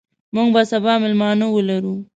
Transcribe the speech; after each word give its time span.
موږ 0.35 0.47
به 0.53 0.61
سبا 0.71 0.93
میلمانه 1.01 1.45
ولرو. 1.49 1.95